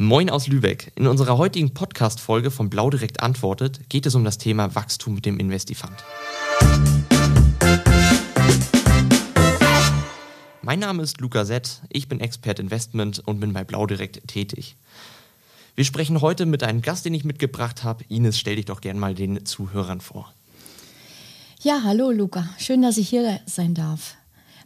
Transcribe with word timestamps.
Moin 0.00 0.30
aus 0.30 0.46
Lübeck. 0.46 0.92
In 0.94 1.08
unserer 1.08 1.38
heutigen 1.38 1.74
Podcast-Folge 1.74 2.52
von 2.52 2.70
Blau 2.70 2.88
direkt 2.88 3.20
antwortet 3.20 3.90
geht 3.90 4.06
es 4.06 4.14
um 4.14 4.22
das 4.22 4.38
Thema 4.38 4.76
Wachstum 4.76 5.14
mit 5.14 5.26
dem 5.26 5.40
Investifund. 5.40 5.96
Mein 10.62 10.78
Name 10.78 11.02
ist 11.02 11.20
Luca 11.20 11.44
Sett, 11.44 11.80
ich 11.88 12.08
bin 12.08 12.20
Expert 12.20 12.60
Investment 12.60 13.20
und 13.26 13.40
bin 13.40 13.52
bei 13.52 13.64
Blau 13.64 13.86
direkt 13.86 14.28
tätig. 14.28 14.76
Wir 15.74 15.84
sprechen 15.84 16.20
heute 16.20 16.46
mit 16.46 16.62
einem 16.62 16.80
Gast, 16.80 17.04
den 17.04 17.14
ich 17.14 17.24
mitgebracht 17.24 17.82
habe. 17.82 18.04
Ines, 18.08 18.38
stell 18.38 18.54
dich 18.54 18.66
doch 18.66 18.80
gern 18.80 19.00
mal 19.00 19.16
den 19.16 19.44
Zuhörern 19.46 20.00
vor. 20.00 20.32
Ja, 21.60 21.80
hallo 21.82 22.12
Luca, 22.12 22.48
schön, 22.58 22.82
dass 22.82 22.98
ich 22.98 23.08
hier 23.08 23.40
sein 23.46 23.74
darf. 23.74 24.17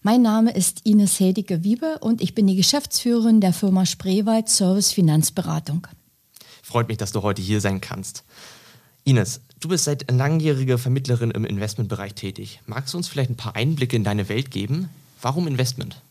Mein 0.04 0.20
Name 0.20 0.50
ist 0.50 0.84
Ines 0.84 1.20
Hedicke-Wiebe 1.20 1.98
und 2.00 2.20
ich 2.20 2.34
bin 2.34 2.48
die 2.48 2.56
Geschäftsführerin 2.56 3.40
der 3.40 3.52
Firma 3.52 3.86
Spreewald 3.86 4.48
Service 4.48 4.90
Finanzberatung. 4.90 5.86
Freut 6.60 6.88
mich, 6.88 6.98
dass 6.98 7.12
du 7.12 7.22
heute 7.22 7.40
hier 7.40 7.60
sein 7.60 7.80
kannst. 7.80 8.24
Ines, 9.04 9.42
du 9.60 9.68
bist 9.68 9.84
seit 9.84 10.10
langjähriger 10.10 10.76
Vermittlerin 10.78 11.30
im 11.30 11.44
Investmentbereich 11.44 12.14
tätig. 12.14 12.60
Magst 12.66 12.92
du 12.94 12.98
uns 12.98 13.06
vielleicht 13.06 13.30
ein 13.30 13.36
paar 13.36 13.54
Einblicke 13.54 13.94
in 13.94 14.02
deine 14.02 14.28
Welt 14.28 14.50
geben? 14.50 14.88
Warum 15.20 15.46
Investment? 15.46 16.02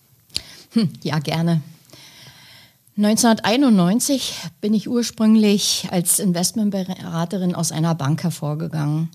Hm, 0.72 0.94
ja, 1.04 1.20
gerne. 1.20 1.62
1991 2.96 4.36
bin 4.62 4.74
ich 4.74 4.88
ursprünglich 4.88 5.90
als 5.92 6.20
Investmentberaterin 6.20 7.56
aus 7.56 7.74
einer 7.74 7.94
Bank 7.96 8.24
hervorgegangen. 8.24 9.10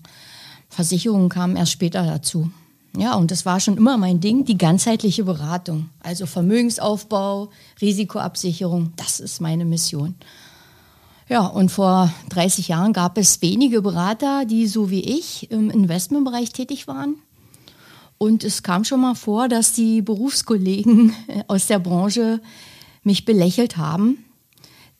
Versicherungen 0.69 1.29
kamen 1.29 1.55
erst 1.55 1.71
später 1.71 2.05
dazu. 2.05 2.51
Ja, 2.97 3.13
und 3.13 3.29
das 3.29 3.45
war 3.45 3.59
schon 3.59 3.77
immer 3.77 3.95
mein 3.95 4.19
Ding, 4.19 4.43
die 4.43 4.57
ganzheitliche 4.57 5.23
Beratung. 5.23 5.91
Also 5.99 6.25
Vermögensaufbau, 6.25 7.49
Risikoabsicherung, 7.79 8.93
das 8.95 9.19
ist 9.19 9.39
meine 9.39 9.65
Mission. 9.65 10.15
Ja, 11.29 11.45
und 11.45 11.69
vor 11.69 12.11
30 12.29 12.69
Jahren 12.69 12.93
gab 12.93 13.19
es 13.19 13.39
wenige 13.43 13.83
Berater, 13.83 14.45
die 14.45 14.65
so 14.65 14.89
wie 14.89 15.01
ich 15.01 15.51
im 15.51 15.69
Investmentbereich 15.69 16.49
tätig 16.49 16.87
waren. 16.87 17.17
Und 18.17 18.43
es 18.43 18.63
kam 18.63 18.83
schon 18.83 19.01
mal 19.01 19.13
vor, 19.13 19.47
dass 19.47 19.73
die 19.73 20.01
Berufskollegen 20.01 21.13
aus 21.47 21.67
der 21.67 21.77
Branche 21.77 22.41
mich 23.03 23.25
belächelt 23.25 23.77
haben. 23.77 24.25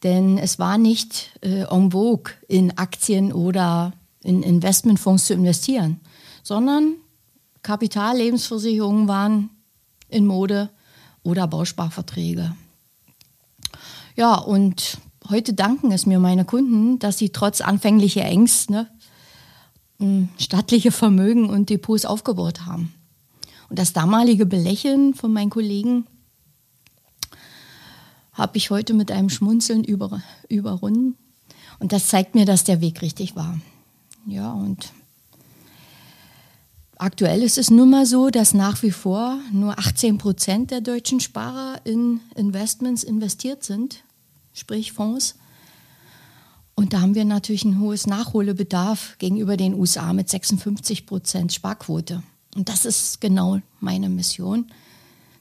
Denn 0.03 0.37
es 0.37 0.59
war 0.59 0.77
nicht 0.77 1.31
äh, 1.41 1.63
en 1.63 1.91
vogue, 1.91 2.33
in 2.47 2.77
Aktien 2.77 3.33
oder 3.33 3.93
in 4.21 4.43
Investmentfonds 4.43 5.25
zu 5.25 5.33
investieren, 5.33 5.99
sondern 6.43 6.97
Kapitallebensversicherungen 7.67 9.09
waren 9.09 9.49
in 10.07 10.25
Mode 10.25 10.69
oder 11.21 11.47
Bausparverträge. 11.47 12.55
Ja, 14.15 14.35
und 14.35 14.99
heute 15.27 15.53
danken 15.53 15.91
es 15.91 16.05
mir 16.05 16.17
meine 16.17 16.45
Kunden, 16.45 16.97
dass 16.99 17.17
sie 17.17 17.31
trotz 17.31 17.59
anfänglicher 17.59 18.23
Ängste 18.23 18.87
ne, 19.99 20.29
stattliche 20.37 20.93
Vermögen 20.93 21.49
und 21.49 21.69
Depots 21.69 22.05
aufgebaut 22.05 22.65
haben. 22.65 22.93
Und 23.69 23.77
das 23.77 23.91
damalige 23.91 24.45
Belächeln 24.45 25.13
von 25.13 25.33
meinen 25.33 25.49
Kollegen 25.49 26.07
habe 28.31 28.55
ich 28.55 28.69
heute 28.69 28.93
mit 28.93 29.11
einem 29.11 29.29
Schmunzeln 29.29 29.83
über, 29.83 30.21
überrunden. 30.47 31.17
Und 31.79 31.91
das 31.91 32.07
zeigt 32.07 32.33
mir, 32.33 32.45
dass 32.45 32.63
der 32.63 32.79
Weg 32.79 33.01
richtig 33.01 33.35
war. 33.35 33.59
Ja, 34.25 34.53
und 34.53 34.93
Aktuell 36.99 37.43
ist 37.43 37.59
es 37.59 37.69
nun 37.69 37.91
mal 37.91 38.07
so, 38.07 38.31
dass 38.31 38.55
nach 38.55 38.81
wie 38.81 38.91
vor 38.91 39.39
nur 39.51 39.77
18 39.77 40.17
Prozent 40.17 40.71
der 40.71 40.81
deutschen 40.81 41.19
Sparer 41.19 41.79
in 41.83 42.21
Investments 42.35 43.03
investiert 43.03 43.63
sind, 43.63 44.03
sprich 44.53 44.93
Fonds. 44.93 45.35
Und 46.73 46.93
da 46.93 47.01
haben 47.01 47.13
wir 47.13 47.25
natürlich 47.25 47.65
ein 47.65 47.79
hohes 47.79 48.07
Nachholbedarf 48.07 49.15
gegenüber 49.19 49.57
den 49.57 49.75
USA 49.75 50.11
mit 50.11 50.27
56 50.27 51.05
Prozent 51.05 51.53
Sparquote. 51.53 52.23
Und 52.55 52.67
das 52.67 52.85
ist 52.85 53.21
genau 53.21 53.59
meine 53.79 54.09
Mission, 54.09 54.65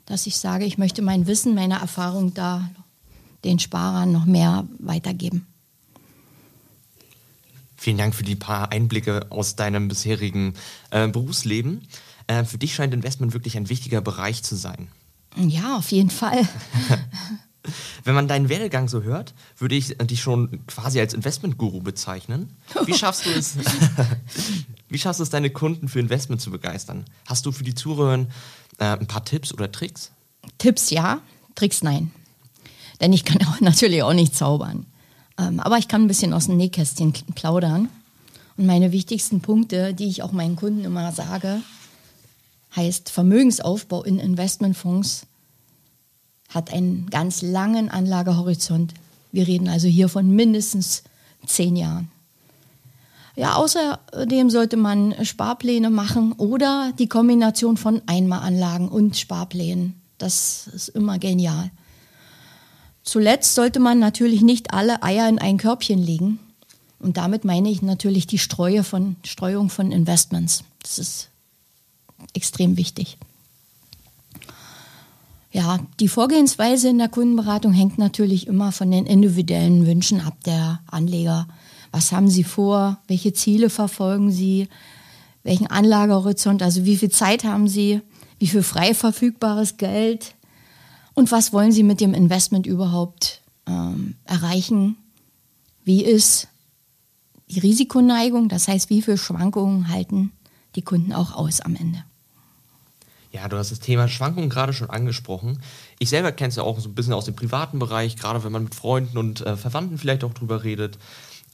dass 0.04 0.26
ich 0.26 0.36
sage, 0.36 0.66
ich 0.66 0.76
möchte 0.76 1.00
mein 1.00 1.26
Wissen, 1.26 1.54
meine 1.54 1.81
Erfahrung 1.81 2.34
da 2.34 2.69
den 3.44 3.58
Sparern 3.58 4.12
noch 4.12 4.26
mehr 4.26 4.66
weitergeben. 4.78 5.47
Vielen 7.76 7.98
Dank 7.98 8.14
für 8.14 8.22
die 8.22 8.37
paar 8.37 8.72
Einblicke 8.72 9.26
aus 9.31 9.56
deinem 9.56 9.88
bisherigen 9.88 10.54
äh, 10.91 11.09
Berufsleben. 11.09 11.87
Äh, 12.26 12.44
für 12.44 12.59
dich 12.59 12.75
scheint 12.75 12.94
Investment 12.94 13.32
wirklich 13.32 13.56
ein 13.56 13.69
wichtiger 13.69 14.00
Bereich 14.00 14.42
zu 14.42 14.56
sein. 14.56 14.88
Ja, 15.37 15.76
auf 15.76 15.92
jeden 15.92 16.10
Fall. 16.10 16.48
Wenn 18.04 18.14
man 18.14 18.28
deinen 18.28 18.48
Werdegang 18.48 18.88
so 18.88 19.03
hört, 19.03 19.34
würde 19.59 19.75
ich 19.75 19.97
dich 19.98 20.20
schon 20.20 20.64
quasi 20.66 21.00
als 21.00 21.14
Investmentguru 21.14 21.81
bezeichnen. 21.81 22.56
Wie 22.84 22.94
schaffst 22.98 23.26
du 23.26 23.31
es, 23.31 23.56
wie 24.88 24.98
schaffst 24.98 25.20
du 25.20 25.25
es, 25.25 25.31
deine 25.31 25.50
Kunden 25.50 25.88
für 25.88 26.00
Investment 26.00 26.41
zu 26.41 26.50
begeistern? 26.50 27.04
Hast 27.26 27.44
du 27.44 27.53
für 27.53 27.64
die 27.64 27.75
Zuhörer 27.75 28.26
äh, 28.78 28.84
ein 28.84 29.06
paar 29.06 29.25
Tipps 29.25 29.53
oder 29.53 29.70
Tricks? 29.70 30.12
Tipps 30.58 30.91
ja, 30.91 31.20
Tricks 31.54 31.82
nein. 31.82 32.12
Denn 33.00 33.12
ich 33.12 33.25
kann 33.25 33.44
auch 33.47 33.60
natürlich 33.60 34.03
auch 34.03 34.14
nicht 34.14 34.34
zaubern. 34.34 34.87
Ähm, 35.38 35.60
aber 35.60 35.78
ich 35.78 35.88
kann 35.88 36.02
ein 36.02 36.08
bisschen 36.08 36.32
aus 36.32 36.47
dem 36.47 36.56
Nähkästchen 36.56 37.12
plaudern. 37.34 37.88
Und 38.56 38.66
meine 38.66 38.92
wichtigsten 38.92 39.41
Punkte, 39.41 39.92
die 39.94 40.08
ich 40.08 40.22
auch 40.22 40.32
meinen 40.32 40.56
Kunden 40.56 40.84
immer 40.84 41.12
sage, 41.12 41.60
heißt 42.74 43.10
Vermögensaufbau 43.10 44.02
in 44.02 44.19
Investmentfonds 44.19 45.26
hat 46.48 46.72
einen 46.72 47.10
ganz 47.10 47.42
langen 47.42 47.91
Anlagehorizont. 47.91 48.94
Wir 49.32 49.46
reden 49.46 49.69
also 49.69 49.88
hier 49.88 50.08
von 50.08 50.30
mindestens 50.30 51.02
zehn 51.44 51.76
Jahren. 51.76 52.08
Ja, 53.34 53.56
außerdem 53.56 54.48
sollte 54.48 54.78
man 54.78 55.14
Sparpläne 55.25 55.91
machen 55.91 56.32
oder 56.32 56.92
die 56.98 57.08
Kombination 57.08 57.76
von 57.76 58.00
Einmalanlagen 58.06 58.88
und 58.88 59.16
Sparplänen. 59.16 60.00
Das 60.16 60.69
ist 60.69 60.88
immer 60.88 61.19
genial. 61.19 61.70
Zuletzt 63.06 63.55
sollte 63.55 63.78
man 63.78 64.00
natürlich 64.00 64.43
nicht 64.43 64.75
alle 64.75 65.03
Eier 65.05 65.28
in 65.28 65.39
ein 65.39 65.59
Körbchen 65.59 66.03
legen. 66.03 66.41
Und 66.99 67.17
damit 67.17 67.44
meine 67.44 67.71
ich 67.71 67.81
natürlich 67.81 68.27
die 68.27 68.39
Streue 68.39 68.83
von, 68.83 69.15
Streuung 69.25 69.71
von 69.71 69.93
Investments. 69.93 70.65
Das 70.83 70.99
ist 70.99 71.28
extrem 72.34 72.77
wichtig. 72.77 73.17
Ja, 75.53 75.78
die 76.00 76.09
Vorgehensweise 76.09 76.89
in 76.89 76.99
der 76.99 77.09
Kundenberatung 77.09 77.72
hängt 77.72 77.97
natürlich 77.97 78.49
immer 78.49 78.72
von 78.72 78.91
den 78.91 79.06
individuellen 79.06 79.87
Wünschen 79.87 80.21
ab 80.21 80.37
der 80.44 80.81
Anleger. 80.88 81.47
Was 81.93 82.11
haben 82.11 82.28
sie 82.28 82.44
vor? 82.44 82.99
Welche 83.06 83.33
Ziele 83.33 83.71
verfolgen 83.71 84.33
sie? 84.33 84.69
Welchen 85.44 85.69
Anlagehorizont? 85.69 86.61
Also 86.61 86.84
wie 86.84 86.97
viel 86.97 87.11
Zeit 87.11 87.44
haben 87.44 87.69
sie? 87.69 88.00
Wie 88.41 88.49
viel 88.49 88.65
frei 88.65 88.94
verfügbares 88.94 89.77
Geld? 89.77 90.34
Und 91.16 91.32
was 91.32 91.54
wollen 91.54 91.72
Sie 91.72 91.82
mit 91.82 92.03
dem 92.03 92.12
Investment 92.12 92.66
überhaupt 92.66 93.41
ähm, 93.66 94.16
erreichen? 94.27 94.97
Wie 95.82 96.04
ist 96.04 96.49
die 97.49 97.59
Risikoneigung? 97.59 98.50
Das 98.50 98.69
heißt, 98.69 98.91
wie 98.91 99.00
viele 99.00 99.16
Schwankungen 99.16 99.88
halten 99.88 100.31
die 100.75 100.82
Kunden 100.82 101.15
auch 101.15 101.34
aus 101.34 101.62
am 101.62 101.75
Ende? 101.75 102.05
Ja, 103.32 103.49
du 103.49 103.56
hast 103.56 103.71
das 103.71 103.81
Thema 103.81 104.09
Schwankungen 104.09 104.50
gerade 104.50 104.75
schon 104.75 104.91
angesprochen. 104.91 105.62
Ich 105.99 106.10
selber 106.10 106.32
kenne 106.32 106.50
es 106.50 106.56
ja 106.56 106.62
auch 106.62 106.78
so 106.78 106.88
ein 106.91 106.94
bisschen 106.94 107.15
aus 107.15 107.25
dem 107.25 107.34
privaten 107.34 107.78
Bereich, 107.78 108.16
gerade 108.16 108.44
wenn 108.44 108.53
man 108.53 108.65
mit 108.65 108.75
Freunden 108.75 109.16
und 109.16 109.41
äh, 109.41 109.56
Verwandten 109.56 109.97
vielleicht 109.97 110.22
auch 110.22 110.34
drüber 110.34 110.65
redet. 110.65 110.99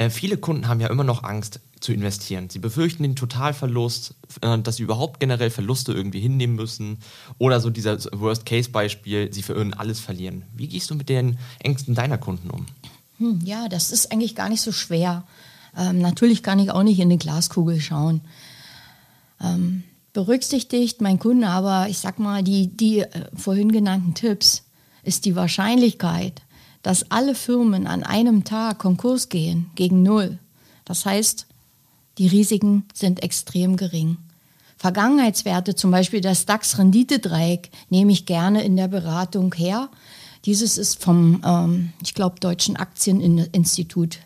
Äh, 0.03 0.11
viele 0.11 0.37
Kunden 0.37 0.69
haben 0.69 0.81
ja 0.81 0.89
immer 0.89 1.05
noch 1.05 1.23
Angst 1.23 1.61
zu 1.81 1.93
investieren. 1.93 2.49
Sie 2.51 2.59
befürchten 2.59 3.03
den 3.03 3.17
Totalverlust, 3.17 4.15
äh, 4.41 4.59
dass 4.59 4.77
sie 4.77 4.83
überhaupt 4.83 5.21
generell 5.21 5.51
Verluste 5.51 5.93
irgendwie 5.93 6.21
hinnehmen 6.21 6.57
müssen. 6.57 6.99
Oder 7.39 7.61
so 7.61 7.71
dieser 7.71 7.99
Worst-Case-Beispiel, 8.13 9.33
sie 9.33 9.43
für 9.43 9.53
irgend 9.53 9.79
alles 9.79 10.01
verlieren. 10.01 10.45
Wie 10.55 10.69
gehst 10.69 10.91
du 10.91 10.95
mit 10.95 11.09
den 11.09 11.39
Ängsten 11.61 11.95
deiner 11.95 12.19
Kunden 12.19 12.51
um? 12.51 12.67
Hm, 13.19 13.41
ja, 13.45 13.69
das 13.69 13.93
ist 13.93 14.13
eigentlich 14.13 14.35
gar 14.35 14.49
nicht 14.49 14.63
so 14.63 14.73
schwer. 14.73 15.25
Ähm, 15.77 16.01
natürlich 16.01 16.43
kann 16.43 16.59
ich 16.59 16.71
auch 16.71 16.83
nicht 16.83 16.99
in 16.99 17.09
eine 17.09 17.19
Glaskugel 17.19 17.81
schauen. 17.81 18.23
Ähm, 19.41 19.85
berücksichtigt 20.13 21.01
mein 21.01 21.19
Kunde 21.19 21.49
aber, 21.49 21.89
ich 21.89 21.99
sag 21.99 22.19
mal, 22.19 22.43
die, 22.43 22.69
die 22.69 23.01
äh, 23.01 23.09
vorhin 23.35 23.73
genannten 23.73 24.15
Tipps, 24.15 24.65
ist 25.05 25.25
die 25.25 25.35
Wahrscheinlichkeit, 25.35 26.43
dass 26.83 27.11
alle 27.11 27.35
Firmen 27.35 27.87
an 27.87 28.03
einem 28.03 28.45
Tag 28.45 28.79
Konkurs 28.79 29.29
gehen, 29.29 29.71
gegen 29.75 30.03
Null. 30.03 30.39
Das 30.85 31.07
heißt, 31.07 31.47
die 32.19 32.27
Risiken 32.27 32.85
sind 32.93 33.23
extrem 33.23 33.77
gering. 33.77 34.17
Vergangenheitswerte, 34.77 35.77
zum 35.77 35.93
Beispiel 35.93 36.21
das 36.21 36.45
DAX-Renditedreieck, 36.45 37.71
nehme 37.89 38.11
ich 38.11 38.27
gerne 38.27 38.65
in 38.65 38.77
der 38.77 38.89
Beratung 38.89 39.55
her. 39.55 39.89
Dieses 40.45 40.77
ist 40.77 41.01
vom, 41.01 41.41
ähm, 41.45 41.93
ich 42.03 42.15
glaube, 42.15 42.41
Deutschen 42.41 42.77
Aktieninstitut. 42.77 44.19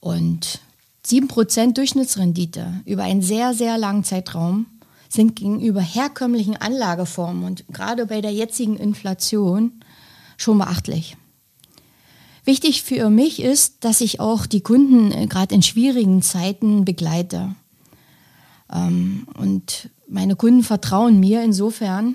Und 0.00 0.60
7% 1.06 1.72
Durchschnittsrendite 1.72 2.82
über 2.84 3.04
einen 3.04 3.22
sehr, 3.22 3.54
sehr 3.54 3.78
langen 3.78 4.04
Zeitraum 4.04 4.66
sind 5.08 5.36
gegenüber 5.36 5.80
herkömmlichen 5.80 6.56
Anlageformen 6.56 7.44
und 7.44 7.64
gerade 7.68 8.06
bei 8.06 8.20
der 8.20 8.32
jetzigen 8.32 8.76
Inflation 8.76 9.72
schon 10.36 10.58
beachtlich. 10.58 11.16
Wichtig 12.44 12.82
für 12.82 13.10
mich 13.10 13.42
ist, 13.42 13.84
dass 13.84 14.00
ich 14.00 14.20
auch 14.20 14.46
die 14.46 14.60
Kunden 14.62 15.12
äh, 15.12 15.26
gerade 15.26 15.54
in 15.54 15.62
schwierigen 15.62 16.22
Zeiten 16.22 16.84
begleite. 16.84 17.54
Ähm, 18.72 19.26
und 19.34 19.90
meine 20.08 20.36
Kunden 20.36 20.62
vertrauen 20.62 21.20
mir 21.20 21.42
insofern, 21.42 22.14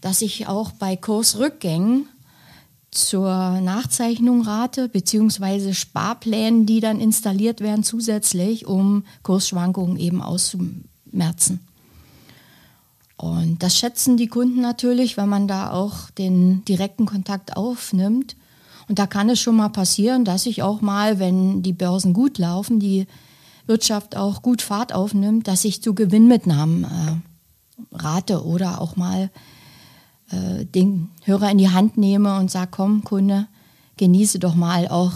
dass 0.00 0.22
ich 0.22 0.46
auch 0.46 0.72
bei 0.72 0.96
Kursrückgängen 0.96 2.08
zur 2.90 3.60
Nachzeichnung 3.60 4.42
rate, 4.42 4.88
beziehungsweise 4.88 5.74
Sparplänen, 5.74 6.66
die 6.66 6.80
dann 6.80 7.00
installiert 7.00 7.60
werden 7.60 7.84
zusätzlich, 7.84 8.66
um 8.66 9.04
Kursschwankungen 9.22 9.98
eben 9.98 10.22
auszumerzen. 10.22 11.60
Und 13.16 13.62
das 13.62 13.76
schätzen 13.76 14.16
die 14.16 14.28
Kunden 14.28 14.60
natürlich, 14.60 15.16
wenn 15.16 15.28
man 15.28 15.48
da 15.48 15.70
auch 15.70 16.10
den 16.10 16.64
direkten 16.66 17.06
Kontakt 17.06 17.56
aufnimmt. 17.56 18.36
Und 18.88 18.98
da 18.98 19.06
kann 19.06 19.28
es 19.28 19.40
schon 19.40 19.56
mal 19.56 19.68
passieren, 19.68 20.24
dass 20.24 20.46
ich 20.46 20.62
auch 20.62 20.80
mal, 20.80 21.18
wenn 21.18 21.62
die 21.62 21.72
Börsen 21.72 22.12
gut 22.12 22.38
laufen, 22.38 22.78
die 22.78 23.06
Wirtschaft 23.66 24.16
auch 24.16 24.42
gut 24.42 24.62
Fahrt 24.62 24.92
aufnimmt, 24.92 25.48
dass 25.48 25.64
ich 25.64 25.82
zu 25.82 25.94
Gewinnmitnahmen 25.94 26.84
äh, 26.84 27.96
rate 27.96 28.44
oder 28.44 28.80
auch 28.80 28.96
mal 28.96 29.30
äh, 30.30 30.64
den 30.64 31.10
Hörer 31.24 31.50
in 31.50 31.58
die 31.58 31.70
Hand 31.70 31.98
nehme 31.98 32.38
und 32.38 32.50
sage, 32.50 32.70
komm 32.70 33.02
Kunde, 33.02 33.46
genieße 33.96 34.38
doch 34.38 34.54
mal 34.54 34.88
auch 34.88 35.12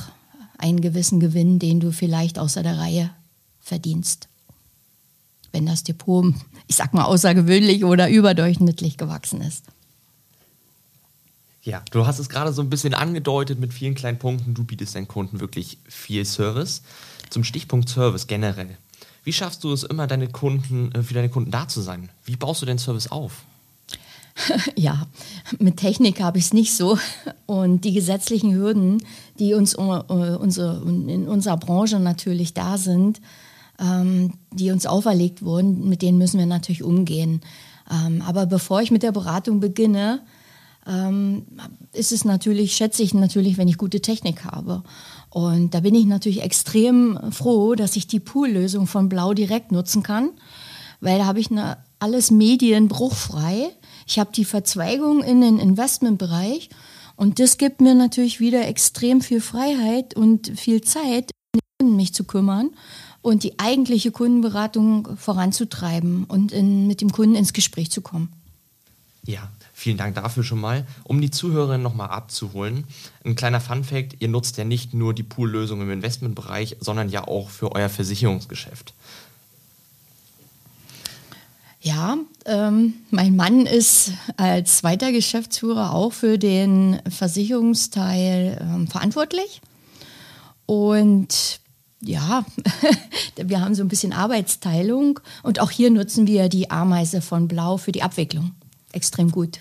einen 0.59 0.81
gewissen 0.81 1.21
Gewinn, 1.21 1.59
den 1.59 1.81
du 1.81 1.93
vielleicht 1.93 2.39
außer 2.39 2.63
der 2.63 2.79
Reihe 2.79 3.11
verdienst. 3.61 4.29
Wenn 5.53 5.67
das 5.67 5.85
Depot, 5.85 6.35
ich 6.67 6.77
sag 6.77 6.93
mal, 6.93 7.05
außergewöhnlich 7.05 7.85
oder 7.85 8.11
überdurchschnittlich 8.11 8.97
gewachsen 8.97 9.41
ist. 9.41 9.65
Ja, 11.63 11.83
du 11.91 12.07
hast 12.07 12.19
es 12.19 12.29
gerade 12.29 12.53
so 12.53 12.63
ein 12.63 12.71
bisschen 12.71 12.95
angedeutet 12.95 13.61
mit 13.61 13.75
vielen 13.75 13.95
kleinen 13.95 14.19
Punkten. 14.19 14.55
Du 14.55 14.65
bietest 14.65 14.95
deinen 14.95 15.09
Kunden 15.09 15.41
wirklich 15.41 15.79
viel 15.87 16.25
Service. 16.25 16.83
Zum 17.29 17.45
Stichpunkt 17.45 17.89
Service 17.89 18.27
generell. 18.27 18.79
Wie 19.25 19.33
schaffst 19.33 19.63
du 19.65 19.73
es 19.73 19.83
immer, 19.83 20.07
deine 20.07 20.29
Kunden, 20.29 20.93
äh, 20.93 21.03
für 21.03 21.15
deine 21.15 21.29
Kunden 21.29 21.51
da 21.51 21.69
zu 21.69 21.83
sein? 21.83 22.09
Wie 22.25 22.37
baust 22.37 22.63
du 22.63 22.67
den 22.67 22.79
Service 22.79 23.11
auf? 23.11 23.43
Ja, 24.77 25.07
mit 25.59 25.77
Technik 25.77 26.21
habe 26.21 26.39
ich 26.39 26.45
es 26.45 26.53
nicht 26.55 26.75
so. 26.75 26.99
Und 27.47 27.85
die 27.85 27.93
gesetzlichen 27.93 28.55
Hürden, 28.55 29.03
die 29.39 29.53
uns 29.53 29.75
unsere, 29.75 30.83
in 30.87 31.29
unserer 31.29 31.59
Branche 31.59 31.99
natürlich 31.99 32.55
da 32.55 32.79
sind, 32.79 33.21
ähm, 33.79 34.35
die 34.53 34.71
uns 34.71 34.87
auferlegt 34.87 35.43
wurden, 35.43 35.89
mit 35.89 36.01
denen 36.01 36.17
müssen 36.17 36.39
wir 36.39 36.47
natürlich 36.47 36.83
umgehen. 36.83 37.43
Ähm, 37.91 38.23
aber 38.23 38.47
bevor 38.47 38.81
ich 38.81 38.91
mit 38.91 39.03
der 39.03 39.13
Beratung 39.13 39.61
beginne, 39.61 40.21
ähm, 40.87 41.47
ist 41.93 42.13
es 42.13 42.25
natürlich, 42.25 42.75
schätze 42.75 43.03
ich 43.03 43.15
natürlich, 43.15 43.59
wenn 43.59 43.69
ich 43.69 43.79
gute 43.79 44.01
Technik 44.01 44.45
habe. 44.45 44.83
Und 45.29 45.75
da 45.75 45.81
bin 45.81 45.95
ich 45.95 46.07
natürlich 46.07 46.43
extrem 46.43 47.19
froh, 47.31 47.75
dass 47.75 47.97
ich 47.97 48.07
die 48.07 48.21
Pool-Lösung 48.21 48.87
von 48.87 49.09
Blau 49.09 49.35
direkt 49.35 49.73
nutzen 49.73 50.03
kann, 50.03 50.31
weil 51.01 51.19
da 51.19 51.27
habe 51.27 51.41
ich 51.41 51.51
eine, 51.51 51.79
alles 51.99 52.31
medienbruchfrei. 52.31 53.71
Ich 54.07 54.19
habe 54.19 54.33
die 54.35 54.45
Verzweigung 54.45 55.23
in 55.23 55.41
den 55.41 55.59
Investmentbereich 55.59 56.71
und 57.17 57.39
das 57.39 57.59
gibt 57.59 57.81
mir 57.81 57.95
natürlich 57.95 58.41
wieder 58.41 58.67
extrem 58.67 59.21
viel 59.21 59.41
Freiheit 59.41 60.15
und 60.17 60.59
viel 60.59 60.81
Zeit, 60.81 61.31
mich 61.83 62.13
zu 62.13 62.25
kümmern 62.25 62.71
und 63.23 63.43
die 63.43 63.59
eigentliche 63.59 64.11
Kundenberatung 64.11 65.17
voranzutreiben 65.17 66.25
und 66.25 66.53
in, 66.53 66.87
mit 66.87 67.01
dem 67.01 67.13
Kunden 67.13 67.35
ins 67.35 67.53
Gespräch 67.53 67.91
zu 67.91 68.01
kommen. 68.01 68.33
Ja, 69.27 69.51
vielen 69.81 69.97
Dank 69.97 70.15
dafür 70.15 70.45
schon 70.45 70.61
mal. 70.61 70.87
Um 71.05 71.21
die 71.21 71.31
Zuhörerinnen 71.31 71.83
nochmal 71.83 72.11
abzuholen, 72.11 72.85
ein 73.25 73.35
kleiner 73.35 73.61
Fun-Fact: 73.61 74.17
Ihr 74.21 74.29
nutzt 74.29 74.59
ja 74.59 74.65
nicht 74.65 74.93
nur 74.95 75.15
die 75.15 75.23
Pool-Lösung 75.23 75.81
im 75.81 75.91
Investmentbereich, 75.91 76.77
sondern 76.81 77.09
ja 77.09 77.27
auch 77.27 77.49
für 77.49 77.73
euer 77.73 77.89
Versicherungsgeschäft. 77.89 78.93
Ja, 81.83 82.19
ähm, 82.45 82.93
mein 83.11 83.37
Mann 83.37 83.65
ist 83.65 84.13
als 84.37 84.79
zweiter 84.79 85.13
Geschäftsführer 85.13 85.95
auch 85.95 86.13
für 86.13 86.37
den 86.37 87.01
Versicherungsteil 87.09 88.59
ähm, 88.61 88.87
verantwortlich. 88.87 89.63
Und 90.67 91.61
ja, 92.03 92.45
wir 93.37 93.63
haben 93.63 93.75
so 93.75 93.83
ein 93.83 93.89
bisschen 93.89 94.13
Arbeitsteilung 94.13 95.21
und 95.43 95.61
auch 95.61 95.71
hier 95.71 95.91
nutzen 95.91 96.27
wir 96.27 96.51
die 96.51 96.71
Ameise 96.71 97.23
von 97.23 97.49
Blau 97.49 97.79
für 97.79 97.93
die 97.93 98.03
Abwicklung. 98.03 98.53
Extrem 98.93 99.31
gut. 99.31 99.61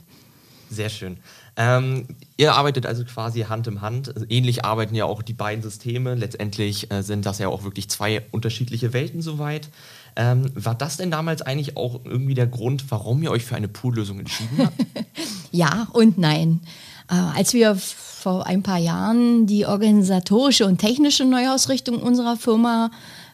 Sehr 0.70 0.90
schön. 0.90 1.18
Ähm, 1.56 2.08
ihr 2.38 2.54
arbeitet 2.54 2.86
also 2.86 3.04
quasi 3.04 3.42
Hand 3.42 3.68
in 3.68 3.82
Hand. 3.82 4.14
Ähnlich 4.30 4.64
arbeiten 4.66 4.94
ja 4.94 5.06
auch 5.06 5.24
die 5.24 5.34
beiden 5.34 5.64
Systeme. 5.64 6.16
Letztendlich 6.16 6.92
äh, 6.92 7.02
sind 7.02 7.26
das 7.26 7.40
ja 7.40 7.48
auch 7.48 7.64
wirklich 7.64 7.90
zwei 7.90 8.22
unterschiedliche 8.32 8.94
Welten 8.94 9.22
soweit. 9.22 9.70
Ähm, 10.16 10.52
war 10.54 10.76
das 10.76 10.98
denn 10.98 11.12
damals 11.12 11.42
eigentlich 11.42 11.76
auch 11.76 12.02
irgendwie 12.06 12.36
der 12.36 12.48
Grund, 12.48 12.86
warum 12.90 13.24
ihr 13.24 13.32
euch 13.32 13.46
für 13.46 13.56
eine 13.56 13.68
Poollösung 13.68 14.20
entschieden 14.20 14.60
habt? 14.60 14.76
ja 15.52 15.88
und 15.94 16.18
nein. 16.18 16.62
Äh, 17.10 17.16
als 17.16 17.54
wir 17.54 17.76
vor 17.76 18.46
ein 18.46 18.62
paar 18.62 18.78
Jahren 18.78 19.48
die 19.48 19.66
organisatorische 19.66 20.66
und 20.66 20.78
technische 20.78 21.26
Neuausrichtung 21.26 22.02
unserer 22.02 22.38
Firma 22.38 22.92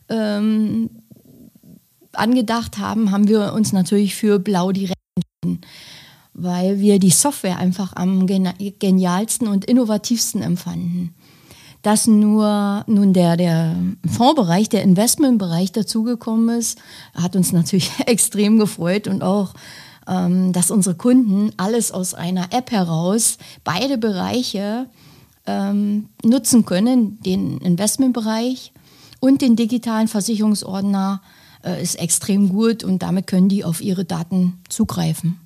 ähm, 0.10 0.90
angedacht 2.14 2.78
haben, 2.78 3.12
haben 3.12 3.28
wir 3.28 3.54
uns 3.54 3.74
natürlich 3.74 4.16
für 4.16 4.40
Blau 4.40 4.72
direkt 4.72 5.00
entschieden, 5.44 5.66
weil 6.36 6.80
wir 6.80 7.00
die 7.00 7.10
Software 7.10 7.58
einfach 7.58 7.94
am 7.96 8.28
genialsten 8.28 9.48
und 9.48 9.66
innovativsten 9.66 10.42
empfanden 10.42 11.16
dass 11.86 12.08
nur 12.08 12.84
nun 12.88 13.14
der, 13.14 13.38
der 13.38 13.76
Fondsbereich, 14.08 14.70
der 14.70 14.82
Investmentbereich 14.82 15.72
dazugekommen 15.72 16.58
ist, 16.58 16.80
hat 17.14 17.36
uns 17.36 17.52
natürlich 17.52 17.92
extrem 18.08 18.58
gefreut 18.58 19.08
und 19.08 19.22
auch, 19.22 19.54
ähm, 20.08 20.52
dass 20.52 20.72
unsere 20.72 20.96
Kunden 20.96 21.52
alles 21.58 21.92
aus 21.92 22.16
einer 22.16 22.52
App 22.52 22.72
heraus, 22.72 23.38
beide 23.64 24.00
Bereiche 24.00 24.88
ähm, 25.46 26.10
nutzen 26.24 26.66
können, 26.66 27.20
den 27.22 27.60
Investmentbereich 27.60 28.74
und 29.20 29.44
den 29.44 29.56
digitalen 29.56 30.08
Versicherungsordner 30.08 31.22
äh, 31.64 31.84
ist 31.84 32.00
extrem 32.00 32.50
gut 32.50 32.84
und 32.84 33.04
damit 33.04 33.28
können 33.28 33.48
die 33.48 33.64
auf 33.64 33.80
ihre 33.80 34.06
Daten 34.06 34.60
zugreifen. 34.70 35.40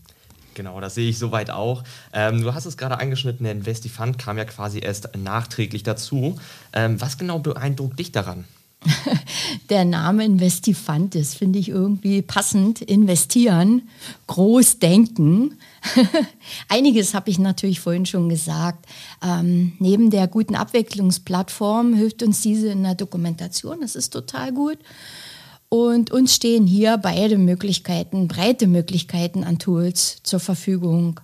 Genau, 0.60 0.82
das 0.82 0.96
sehe 0.96 1.10
ich 1.10 1.18
soweit 1.18 1.52
auch. 1.52 1.86
Ähm, 2.12 2.42
du 2.42 2.54
hast 2.54 2.66
es 2.66 2.76
gerade 2.76 3.00
angeschnitten, 3.00 3.46
der 3.46 3.54
Investifund 3.54 4.20
kam 4.20 4.38
ja 4.38 4.44
quasi 4.44 4.80
erst 4.80 5.16
nachträglich 5.16 5.84
dazu. 5.84 6.38
Ähm, 6.74 7.00
was 7.00 7.18
genau 7.18 7.40
beeindruckt 7.40 7.98
dich 7.98 8.12
daran? 8.12 8.44
Der 9.70 9.86
Name 9.86 10.26
Investifund 10.26 11.16
ist, 11.16 11.36
finde 11.36 11.60
ich 11.60 11.70
irgendwie 11.70 12.22
passend. 12.22 12.82
Investieren, 12.82 13.84
groß 14.28 14.80
denken. 14.80 15.58
Einiges 16.68 17.14
habe 17.14 17.30
ich 17.30 17.40
natürlich 17.40 17.80
vorhin 17.80 18.06
schon 18.06 18.28
gesagt. 18.28 18.86
Ähm, 19.24 19.78
neben 19.80 20.10
der 20.10 20.28
guten 20.28 20.56
Abwicklungsplattform 20.56 21.94
hilft 21.94 22.22
uns 22.22 22.42
diese 22.42 22.68
in 22.68 22.84
der 22.84 22.96
Dokumentation. 22.96 23.80
Das 23.80 23.96
ist 23.96 24.10
total 24.10 24.52
gut. 24.52 24.78
Und 25.70 26.12
uns 26.12 26.34
stehen 26.34 26.66
hier 26.66 26.98
beide 26.98 27.38
Möglichkeiten, 27.38 28.28
breite 28.28 28.66
Möglichkeiten 28.66 29.44
an 29.44 29.60
Tools 29.60 30.18
zur 30.24 30.40
Verfügung. 30.40 31.20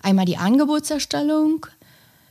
Einmal 0.00 0.26
die 0.26 0.36
Angebotserstellung, 0.36 1.66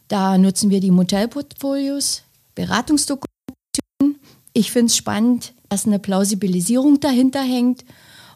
da 0.08 0.38
nutzen 0.38 0.70
wir 0.70 0.80
die 0.80 0.92
Modellportfolios, 0.92 2.24
Beratungsdokumentation. 2.56 4.20
Ich 4.54 4.72
finde 4.72 4.88
es 4.88 4.96
spannend, 4.96 5.54
dass 5.68 5.86
eine 5.86 6.00
Plausibilisierung 6.00 7.02
dahinter 7.02 7.42
hängt 7.42 7.84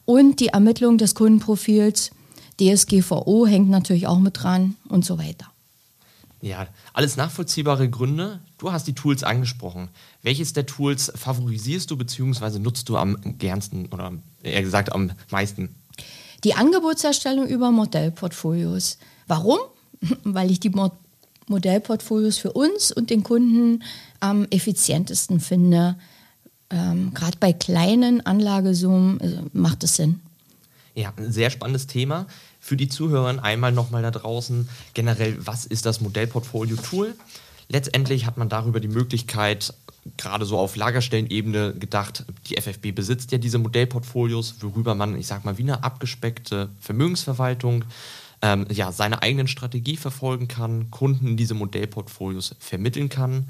und 0.06 0.42
die 0.42 0.48
Ermittlung 0.48 0.98
des 0.98 1.16
Kundenprofils. 1.16 2.12
DSGVO 2.60 3.48
hängt 3.48 3.70
natürlich 3.70 4.06
auch 4.06 4.20
mit 4.20 4.44
dran 4.44 4.76
und 4.90 5.06
so 5.06 5.18
weiter. 5.18 5.53
Ja, 6.44 6.68
alles 6.92 7.16
nachvollziehbare 7.16 7.90
Gründe. 7.90 8.42
Du 8.58 8.74
hast 8.74 8.86
die 8.86 8.94
Tools 8.94 9.24
angesprochen. 9.24 9.88
Welches 10.24 10.52
der 10.52 10.66
Tools 10.66 11.10
favorisierst 11.16 11.90
du 11.90 11.96
bzw. 11.96 12.60
nutzt 12.60 12.90
du 12.90 12.98
am 12.98 13.18
gernsten 13.38 13.86
oder 13.86 14.12
eher 14.44 14.62
gesagt 14.62 14.92
am 14.92 15.12
meisten? 15.32 15.74
Die 16.44 16.54
Angebotserstellung 16.54 17.48
über 17.48 17.72
Modellportfolios. 17.72 18.98
Warum? 19.26 19.58
Weil 20.26 20.52
ich 20.52 20.60
die 20.60 20.70
Mo 20.70 20.92
Modellportfolios 21.48 22.38
für 22.38 22.52
uns 22.52 22.92
und 22.92 23.10
den 23.10 23.24
Kunden 23.24 23.84
am 24.20 24.46
effizientesten 24.50 25.40
finde. 25.40 25.96
Ähm, 26.70 27.14
Gerade 27.14 27.38
bei 27.38 27.54
kleinen 27.54 28.26
Anlagesummen 28.26 29.20
äh, 29.22 29.42
macht 29.54 29.84
es 29.86 29.96
Sinn. 29.96 30.20
Ja, 30.96 31.12
ein 31.18 31.32
sehr 31.32 31.50
spannendes 31.50 31.88
Thema 31.88 32.28
für 32.60 32.78
die 32.78 32.88
Zuhörer 32.88 33.44
einmal 33.44 33.72
nochmal 33.72 34.04
da 34.04 34.12
draußen 34.12 34.70
generell, 34.94 35.36
was 35.40 35.66
ist 35.66 35.86
das 35.86 36.02
Modellportfolio-Tool? 36.02 37.16
Letztendlich 37.68 38.26
hat 38.26 38.38
man 38.38 38.50
darüber 38.50 38.80
die 38.80 38.88
Möglichkeit, 38.88 39.74
gerade 40.18 40.46
so 40.46 40.58
auf 40.58 40.76
Lagerstellenebene 40.76 41.74
gedacht, 41.74 42.26
die 42.48 42.56
FFB 42.56 42.94
besitzt 42.94 43.32
ja 43.32 43.38
diese 43.38 43.58
Modellportfolios, 43.58 44.56
worüber 44.62 44.96
man, 44.96 45.18
ich 45.18 45.28
sag 45.28 45.46
mal, 45.46 45.58
wie 45.58 45.64
eine 45.64 45.84
abgespeckte 45.84 46.70
Vermögensverwaltung 46.80 47.86
ähm, 48.42 48.68
ja, 48.70 48.92
seine 48.92 49.22
eigenen 49.22 49.48
Strategie 49.48 49.98
verfolgen 49.98 50.48
kann, 50.48 50.92
Kunden 50.92 51.38
diese 51.38 51.54
Modellportfolios 51.54 52.56
vermitteln 52.60 53.10
kann. 53.10 53.48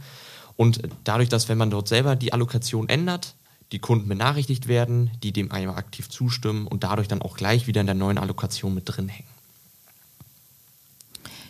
Und 0.56 0.82
dadurch, 1.04 1.30
dass 1.30 1.50
wenn 1.50 1.58
man 1.58 1.72
dort 1.72 1.88
selber 1.88 2.16
die 2.16 2.32
Allokation 2.32 2.88
ändert, 2.88 3.36
die 3.74 3.80
Kunden 3.80 4.08
benachrichtigt 4.08 4.68
werden, 4.68 5.10
die 5.24 5.34
dem 5.34 5.52
einmal 5.52 5.78
aktiv 5.78 6.08
zustimmen 6.08 6.68
und 6.68 6.84
dadurch 6.84 7.08
dann 7.08 7.24
auch 7.24 7.36
gleich 7.36 7.68
wieder 7.68 7.82
in 7.82 7.88
der 7.88 7.96
neuen 7.96 8.20
Allokation 8.20 8.74
mit 8.74 8.84
drin 8.86 9.10
hängen. 9.10 9.28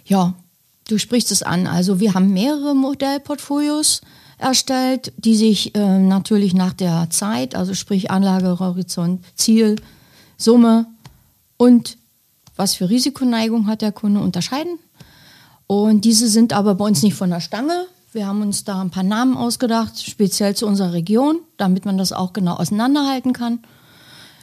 Ja, 0.05 0.33
du 0.87 0.97
sprichst 0.97 1.31
es 1.31 1.43
an. 1.43 1.67
Also 1.67 1.99
wir 1.99 2.13
haben 2.13 2.33
mehrere 2.33 2.75
Modellportfolios 2.75 4.01
erstellt, 4.37 5.11
die 5.17 5.35
sich 5.35 5.75
äh, 5.75 5.99
natürlich 5.99 6.53
nach 6.53 6.73
der 6.73 7.09
Zeit, 7.09 7.55
also 7.55 7.73
sprich 7.73 8.09
Anlagehorizont, 8.09 9.23
Ziel, 9.35 9.75
Summe 10.37 10.87
und 11.57 11.97
was 12.55 12.75
für 12.75 12.89
Risikoneigung 12.89 13.67
hat 13.67 13.81
der 13.81 13.91
Kunde 13.91 14.21
unterscheiden. 14.21 14.79
Und 15.67 16.05
diese 16.05 16.27
sind 16.29 16.53
aber 16.53 16.75
bei 16.75 16.85
uns 16.85 17.03
nicht 17.03 17.15
von 17.15 17.29
der 17.29 17.41
Stange. 17.41 17.87
Wir 18.13 18.27
haben 18.27 18.43
uns 18.43 18.63
da 18.63 18.79
ein 18.79 18.91
paar 18.91 19.03
Namen 19.03 19.35
ausgedacht, 19.35 19.99
speziell 19.99 20.55
zu 20.55 20.67
unserer 20.67 20.93
Region, 20.93 21.39
damit 21.57 21.85
man 21.85 21.97
das 21.97 22.13
auch 22.13 22.31
genau 22.31 22.57
auseinanderhalten 22.57 23.33
kann. 23.33 23.59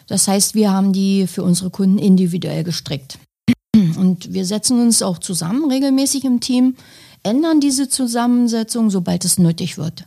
Das 0.08 0.26
heißt, 0.26 0.56
wir 0.56 0.72
haben 0.72 0.92
die 0.92 1.28
für 1.28 1.44
unsere 1.44 1.70
Kunden 1.70 1.98
individuell 1.98 2.64
gestrickt. 2.64 3.18
Und 3.96 4.32
wir 4.32 4.44
setzen 4.44 4.80
uns 4.80 5.02
auch 5.02 5.18
zusammen 5.18 5.70
regelmäßig 5.70 6.24
im 6.24 6.40
Team, 6.40 6.74
ändern 7.22 7.60
diese 7.60 7.88
Zusammensetzung, 7.88 8.90
sobald 8.90 9.24
es 9.24 9.38
nötig 9.38 9.78
wird. 9.78 10.04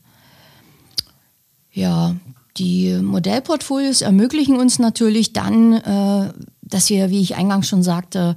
Ja, 1.72 2.18
die 2.58 2.98
Modellportfolios 3.02 4.02
ermöglichen 4.02 4.58
uns 4.58 4.78
natürlich 4.78 5.32
dann, 5.32 5.74
äh, 5.74 6.34
dass 6.62 6.90
wir, 6.90 7.10
wie 7.12 7.22
ich 7.22 7.36
eingangs 7.36 7.70
schon 7.70 7.82
sagte, 7.82 8.36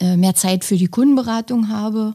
äh, 0.00 0.16
mehr 0.16 0.34
Zeit 0.34 0.64
für 0.64 0.78
die 0.78 0.88
Kundenberatung 0.88 1.68
haben. 1.68 2.14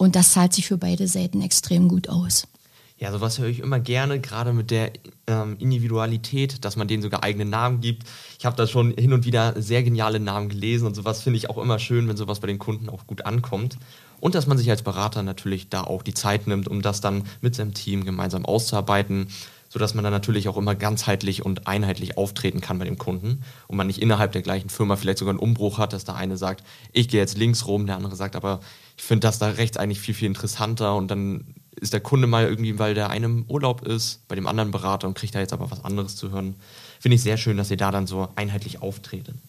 Und 0.00 0.16
das 0.16 0.32
zahlt 0.32 0.54
sich 0.54 0.66
für 0.66 0.78
beide 0.78 1.06
Seiten 1.06 1.42
extrem 1.42 1.86
gut 1.86 2.08
aus. 2.08 2.48
Ja, 2.96 3.12
sowas 3.12 3.38
höre 3.38 3.48
ich 3.48 3.58
immer 3.58 3.80
gerne, 3.80 4.18
gerade 4.18 4.54
mit 4.54 4.70
der 4.70 4.92
ähm, 5.26 5.58
Individualität, 5.58 6.64
dass 6.64 6.76
man 6.76 6.88
denen 6.88 7.02
sogar 7.02 7.22
eigene 7.22 7.44
Namen 7.44 7.82
gibt. 7.82 8.04
Ich 8.38 8.46
habe 8.46 8.56
da 8.56 8.66
schon 8.66 8.94
hin 8.96 9.12
und 9.12 9.26
wieder 9.26 9.60
sehr 9.60 9.82
geniale 9.82 10.18
Namen 10.18 10.48
gelesen 10.48 10.86
und 10.86 10.94
sowas 10.94 11.20
finde 11.20 11.36
ich 11.36 11.50
auch 11.50 11.58
immer 11.58 11.78
schön, 11.78 12.08
wenn 12.08 12.16
sowas 12.16 12.40
bei 12.40 12.46
den 12.46 12.58
Kunden 12.58 12.88
auch 12.88 13.06
gut 13.06 13.26
ankommt. 13.26 13.76
Und 14.20 14.34
dass 14.34 14.46
man 14.46 14.56
sich 14.56 14.70
als 14.70 14.80
Berater 14.80 15.22
natürlich 15.22 15.68
da 15.68 15.84
auch 15.84 16.02
die 16.02 16.14
Zeit 16.14 16.46
nimmt, 16.46 16.66
um 16.66 16.80
das 16.80 17.02
dann 17.02 17.24
mit 17.42 17.54
seinem 17.54 17.74
Team 17.74 18.06
gemeinsam 18.06 18.46
auszuarbeiten, 18.46 19.28
sodass 19.70 19.94
man 19.94 20.04
dann 20.04 20.12
natürlich 20.12 20.48
auch 20.48 20.56
immer 20.56 20.74
ganzheitlich 20.74 21.44
und 21.44 21.66
einheitlich 21.66 22.18
auftreten 22.18 22.60
kann 22.60 22.78
bei 22.78 22.84
dem 22.84 22.98
Kunden 22.98 23.42
und 23.68 23.76
man 23.76 23.86
nicht 23.86 24.02
innerhalb 24.02 24.32
der 24.32 24.42
gleichen 24.42 24.68
Firma 24.68 24.96
vielleicht 24.96 25.18
sogar 25.18 25.32
einen 25.32 25.38
Umbruch 25.38 25.78
hat, 25.78 25.92
dass 25.92 26.04
der 26.04 26.16
eine 26.16 26.36
sagt, 26.36 26.64
ich 26.92 27.08
gehe 27.08 27.20
jetzt 27.20 27.38
links 27.38 27.66
rum, 27.66 27.86
der 27.86 27.96
andere 27.96 28.16
sagt, 28.16 28.36
aber 28.36 28.60
ich 28.96 29.04
finde 29.04 29.26
das 29.26 29.38
da 29.38 29.48
rechts 29.48 29.76
eigentlich 29.76 30.00
viel, 30.00 30.14
viel 30.14 30.26
interessanter 30.26 30.96
und 30.96 31.08
dann 31.08 31.54
ist 31.76 31.92
der 31.92 32.00
Kunde 32.00 32.26
mal 32.26 32.46
irgendwie, 32.46 32.78
weil 32.80 32.94
der 32.94 33.10
eine 33.10 33.26
im 33.26 33.44
Urlaub 33.48 33.86
ist, 33.86 34.26
bei 34.26 34.34
dem 34.34 34.48
anderen 34.48 34.72
Berater 34.72 35.06
und 35.06 35.14
kriegt 35.14 35.34
da 35.34 35.38
jetzt 35.40 35.52
aber 35.52 35.70
was 35.70 35.84
anderes 35.84 36.16
zu 36.16 36.32
hören. 36.32 36.56
Finde 36.98 37.14
ich 37.14 37.22
sehr 37.22 37.36
schön, 37.36 37.56
dass 37.56 37.70
ihr 37.70 37.76
da 37.76 37.92
dann 37.92 38.08
so 38.08 38.28
einheitlich 38.34 38.82
auftreten. 38.82 39.40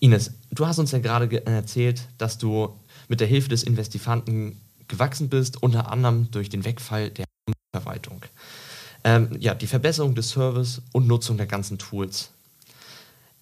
Ines, 0.00 0.32
du 0.50 0.66
hast 0.66 0.78
uns 0.78 0.92
ja 0.92 0.98
gerade 0.98 1.44
erzählt, 1.46 2.02
dass 2.18 2.36
du 2.36 2.76
mit 3.08 3.20
der 3.20 3.26
Hilfe 3.26 3.48
des 3.48 3.62
Investifanten 3.62 4.60
gewachsen 4.88 5.30
bist, 5.30 5.62
unter 5.62 5.90
anderem 5.90 6.30
durch 6.30 6.50
den 6.50 6.64
Wegfall 6.64 7.10
der 7.10 7.24
Verwaltung. 7.74 8.22
Ähm, 9.04 9.30
ja, 9.40 9.54
die 9.54 9.66
Verbesserung 9.66 10.14
des 10.14 10.30
Service 10.30 10.80
und 10.92 11.06
Nutzung 11.06 11.36
der 11.36 11.46
ganzen 11.46 11.78
Tools. 11.78 12.30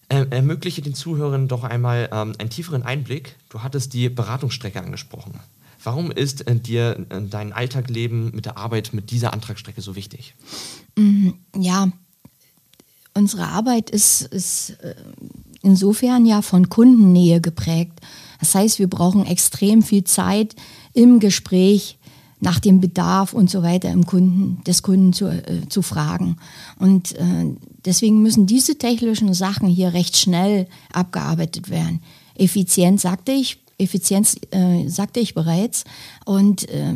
Ähm, 0.09 0.27
ermögliche 0.31 0.83
den 0.83 0.95
Zuhörern 0.95 1.49
doch 1.49 1.63
einmal 1.63 2.09
ähm, 2.13 2.35
einen 2.39 2.51
tieferen 2.51 2.83
Einblick. 2.83 3.37
Du 3.49 3.63
hattest 3.63 3.93
die 3.93 4.09
Beratungsstrecke 4.09 4.81
angesprochen. 4.81 5.39
Warum 5.83 6.11
ist 6.11 6.47
äh, 6.47 6.57
dir 6.57 7.07
äh, 7.11 7.23
dein 7.23 7.53
Alltagleben 7.53 8.35
mit 8.35 8.47
der 8.47 8.57
Arbeit 8.57 8.93
mit 8.93 9.11
dieser 9.11 9.33
Antragsstrecke 9.33 9.81
so 9.81 9.95
wichtig? 9.95 10.35
Mm, 10.97 11.31
ja, 11.57 11.93
unsere 13.15 13.47
Arbeit 13.47 13.91
ist, 13.91 14.23
ist 14.23 14.71
äh, 14.83 14.95
insofern 15.63 16.27
ja 16.27 16.43
von 16.43 16.69
Kundennähe 16.69 17.41
geprägt. 17.41 18.01
Das 18.41 18.55
heißt, 18.55 18.79
wir 18.79 18.89
brauchen 18.89 19.25
extrem 19.27 19.83
viel 19.83 20.05
Zeit 20.05 20.57
im 20.93 21.21
Gespräch 21.21 21.99
nach 22.41 22.59
dem 22.59 22.81
Bedarf 22.81 23.33
und 23.33 23.51
so 23.51 23.63
weiter 23.63 23.91
im 23.91 24.07
Kunden, 24.07 24.63
des 24.65 24.83
Kunden 24.83 25.13
zu, 25.13 25.27
äh, 25.27 25.69
zu 25.69 25.83
fragen. 25.83 26.37
Und 26.79 27.13
äh, 27.13 27.47
deswegen 27.85 28.23
müssen 28.23 28.47
diese 28.47 28.77
technischen 28.77 29.33
Sachen 29.35 29.69
hier 29.69 29.93
recht 29.93 30.17
schnell 30.17 30.67
abgearbeitet 30.93 31.71
werden. 31.71 32.03
Effizient 32.35 33.01
sagte 33.01 33.33
ich, 33.33 33.59
Effizienz 33.79 34.37
äh, 34.51 34.89
sagte 34.89 35.21
ich 35.21 35.35
bereits. 35.35 35.85
Und 36.25 36.69
äh, 36.69 36.95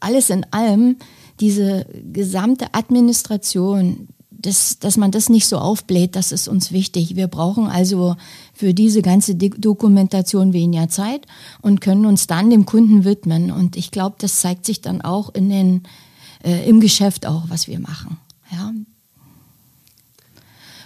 alles 0.00 0.30
in 0.30 0.44
allem, 0.52 0.96
diese 1.40 1.86
gesamte 2.12 2.74
Administration, 2.74 4.08
das, 4.40 4.78
dass 4.78 4.96
man 4.96 5.10
das 5.10 5.28
nicht 5.28 5.46
so 5.46 5.58
aufbläht, 5.58 6.16
das 6.16 6.32
ist 6.32 6.48
uns 6.48 6.72
wichtig. 6.72 7.16
Wir 7.16 7.26
brauchen 7.26 7.66
also 7.66 8.16
für 8.54 8.74
diese 8.74 9.02
ganze 9.02 9.34
Dokumentation 9.34 10.52
weniger 10.52 10.88
Zeit 10.88 11.26
und 11.60 11.80
können 11.80 12.06
uns 12.06 12.26
dann 12.26 12.50
dem 12.50 12.66
Kunden 12.66 13.04
widmen. 13.04 13.50
Und 13.50 13.76
ich 13.76 13.90
glaube, 13.90 14.16
das 14.18 14.40
zeigt 14.40 14.66
sich 14.66 14.80
dann 14.80 15.00
auch 15.00 15.34
in 15.34 15.50
den, 15.50 15.82
äh, 16.44 16.68
im 16.68 16.80
Geschäft 16.80 17.26
auch, 17.26 17.44
was 17.48 17.68
wir 17.68 17.80
machen. 17.80 18.18
Ja, 18.50 18.72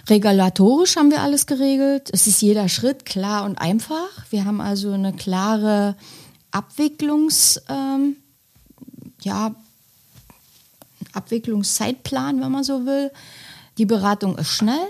Regulatorisch 0.07 0.97
haben 0.97 1.09
wir 1.09 1.21
alles 1.21 1.47
geregelt. 1.47 2.09
Es 2.13 2.27
ist 2.27 2.41
jeder 2.41 2.69
Schritt 2.69 3.05
klar 3.05 3.43
und 3.43 3.57
einfach. 3.57 4.09
Wir 4.29 4.45
haben 4.45 4.61
also 4.61 4.91
eine 4.91 5.13
klare 5.13 5.95
Abwicklungs, 6.51 7.61
ähm, 7.69 8.17
ja, 9.23 9.55
Abwicklungszeitplan, 11.13 12.39
wenn 12.41 12.51
man 12.51 12.63
so 12.63 12.85
will. 12.85 13.11
Die 13.77 13.85
Beratung 13.85 14.37
ist 14.37 14.49
schnell 14.49 14.87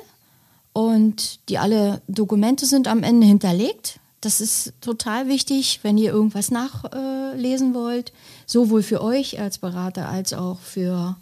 und 0.74 1.40
die 1.50 1.58
alle 1.58 2.02
Dokumente 2.08 2.66
sind 2.66 2.88
am 2.88 3.04
Ende 3.04 3.26
hinterlegt. 3.26 4.00
Das 4.22 4.42
ist 4.42 4.74
total 4.82 5.28
wichtig, 5.28 5.80
wenn 5.84 5.98
ihr 5.98 6.12
irgendwas 6.12 6.52
nachlesen 6.52 7.74
wollt, 7.74 8.12
sowohl 8.46 8.84
für 8.84 9.02
euch 9.02 9.40
als 9.40 9.58
Berater 9.58 10.10
als 10.10 10.34
auch 10.34 10.60
für 10.60 11.16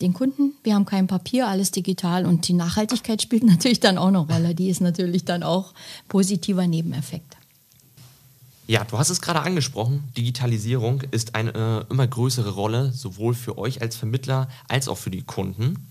den 0.00 0.12
Kunden. 0.12 0.52
Wir 0.62 0.74
haben 0.74 0.86
kein 0.86 1.06
Papier, 1.06 1.48
alles 1.48 1.70
digital 1.70 2.26
und 2.26 2.48
die 2.48 2.52
Nachhaltigkeit 2.52 3.22
spielt 3.22 3.42
natürlich 3.44 3.80
dann 3.80 3.98
auch 3.98 4.08
eine 4.08 4.18
Rolle. 4.18 4.54
Die 4.54 4.68
ist 4.68 4.80
natürlich 4.80 5.24
dann 5.24 5.42
auch 5.42 5.72
positiver 6.08 6.66
Nebeneffekt. 6.66 7.36
Ja, 8.66 8.84
du 8.84 8.96
hast 8.96 9.10
es 9.10 9.20
gerade 9.20 9.42
angesprochen. 9.42 10.04
Digitalisierung 10.16 11.02
ist 11.10 11.34
eine 11.34 11.86
äh, 11.88 11.92
immer 11.92 12.06
größere 12.06 12.50
Rolle, 12.50 12.92
sowohl 12.92 13.34
für 13.34 13.58
euch 13.58 13.82
als 13.82 13.96
Vermittler 13.96 14.48
als 14.68 14.88
auch 14.88 14.96
für 14.96 15.10
die 15.10 15.22
Kunden. 15.22 15.86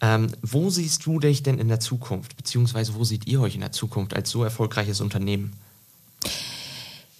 Ähm, 0.00 0.28
wo 0.42 0.70
siehst 0.70 1.04
du 1.06 1.18
dich 1.18 1.42
denn 1.42 1.58
in 1.58 1.68
der 1.68 1.80
Zukunft, 1.80 2.36
beziehungsweise 2.36 2.94
wo 2.94 3.04
seht 3.04 3.26
ihr 3.26 3.40
euch 3.40 3.54
in 3.54 3.60
der 3.60 3.72
Zukunft 3.72 4.14
als 4.14 4.30
so 4.30 4.44
erfolgreiches 4.44 5.00
Unternehmen? 5.00 5.54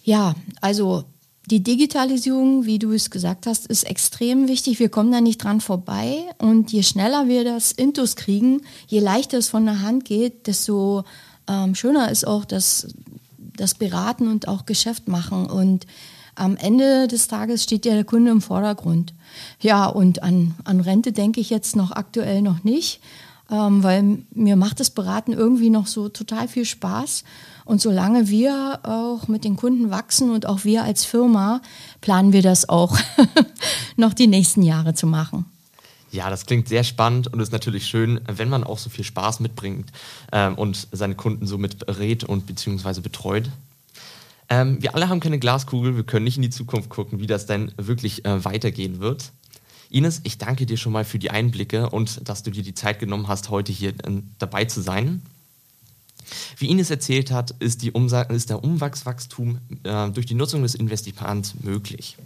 Ja, 0.03 0.35
also 0.61 1.03
die 1.49 1.63
Digitalisierung, 1.63 2.65
wie 2.65 2.79
du 2.79 2.91
es 2.91 3.09
gesagt 3.09 3.47
hast, 3.47 3.65
ist 3.67 3.83
extrem 3.83 4.47
wichtig. 4.47 4.79
Wir 4.79 4.89
kommen 4.89 5.11
da 5.11 5.19
nicht 5.19 5.43
dran 5.43 5.61
vorbei. 5.61 6.25
Und 6.37 6.71
je 6.71 6.83
schneller 6.83 7.27
wir 7.27 7.43
das 7.43 7.71
Intus 7.71 8.15
kriegen, 8.15 8.61
je 8.87 8.99
leichter 8.99 9.39
es 9.39 9.49
von 9.49 9.65
der 9.65 9.81
Hand 9.81 10.05
geht, 10.05 10.47
desto 10.47 11.05
ähm, 11.47 11.75
schöner 11.75 12.11
ist 12.11 12.27
auch 12.27 12.45
das, 12.45 12.87
das 13.37 13.73
Beraten 13.73 14.27
und 14.27 14.47
auch 14.47 14.65
Geschäft 14.65 15.07
machen. 15.07 15.47
Und 15.47 15.87
am 16.39 16.55
Ende 16.55 17.07
des 17.07 17.27
Tages 17.27 17.63
steht 17.63 17.85
ja 17.85 17.93
der 17.93 18.03
Kunde 18.03 18.31
im 18.31 18.41
Vordergrund. 18.41 19.13
Ja, 19.59 19.85
und 19.85 20.23
an, 20.23 20.55
an 20.63 20.79
Rente 20.79 21.11
denke 21.11 21.39
ich 21.39 21.49
jetzt 21.49 21.75
noch 21.75 21.91
aktuell 21.91 22.41
noch 22.41 22.63
nicht, 22.63 23.01
ähm, 23.51 23.83
weil 23.83 24.19
mir 24.31 24.55
macht 24.55 24.79
das 24.79 24.89
Beraten 24.89 25.33
irgendwie 25.33 25.69
noch 25.69 25.87
so 25.87 26.09
total 26.09 26.47
viel 26.47 26.65
Spaß. 26.65 27.23
Und 27.65 27.81
solange 27.81 28.29
wir 28.29 28.79
auch 28.83 29.27
mit 29.27 29.43
den 29.43 29.55
Kunden 29.55 29.91
wachsen 29.91 30.31
und 30.31 30.45
auch 30.45 30.63
wir 30.63 30.83
als 30.83 31.05
Firma, 31.05 31.61
planen 32.01 32.33
wir 32.33 32.41
das 32.41 32.67
auch 32.67 32.97
noch 33.95 34.13
die 34.13 34.27
nächsten 34.27 34.63
Jahre 34.63 34.93
zu 34.93 35.05
machen. 35.05 35.45
Ja, 36.11 36.29
das 36.31 36.47
klingt 36.47 36.67
sehr 36.67 36.83
spannend 36.83 37.31
und 37.31 37.39
ist 37.39 37.51
natürlich 37.51 37.85
schön, 37.85 38.19
wenn 38.25 38.49
man 38.49 38.63
auch 38.63 38.79
so 38.79 38.89
viel 38.89 39.05
Spaß 39.05 39.41
mitbringt 39.41 39.91
ähm, 40.31 40.55
und 40.55 40.87
seine 40.91 41.13
Kunden 41.13 41.45
so 41.45 41.59
mit 41.59 41.85
berät 41.85 42.23
und 42.23 42.47
beziehungsweise 42.47 43.01
betreut. 43.01 43.49
Ähm, 44.49 44.81
wir 44.81 44.95
alle 44.95 45.09
haben 45.09 45.19
keine 45.19 45.39
Glaskugel, 45.39 45.95
wir 45.95 46.03
können 46.03 46.23
nicht 46.23 46.37
in 46.37 46.41
die 46.41 46.49
Zukunft 46.49 46.89
gucken, 46.89 47.19
wie 47.19 47.27
das 47.27 47.45
denn 47.45 47.71
wirklich 47.77 48.25
äh, 48.25 48.43
weitergehen 48.43 48.99
wird. 48.99 49.31
Ines, 49.91 50.21
ich 50.23 50.37
danke 50.37 50.65
dir 50.65 50.77
schon 50.77 50.93
mal 50.93 51.05
für 51.05 51.19
die 51.19 51.31
Einblicke 51.31 51.89
und 51.89 52.27
dass 52.27 52.43
du 52.43 52.51
dir 52.51 52.63
die 52.63 52.73
Zeit 52.73 52.99
genommen 52.99 53.27
hast, 53.27 53.49
heute 53.49 53.71
hier 53.71 53.89
äh, 53.89 54.21
dabei 54.37 54.65
zu 54.65 54.81
sein. 54.81 55.21
Wie 56.57 56.69
Ines 56.69 56.89
erzählt 56.89 57.31
hat, 57.31 57.51
ist, 57.59 57.83
ist 57.83 58.49
der 58.49 58.63
Umwachswachstum 58.63 59.59
äh, 59.83 60.09
durch 60.09 60.25
die 60.25 60.35
Nutzung 60.35 60.61
des 60.61 60.75
Investiments 60.75 61.55
möglich. 61.63 62.17